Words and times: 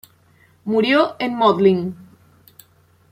Murió 0.65 1.15
en 1.19 1.37
Mödling. 1.37 1.95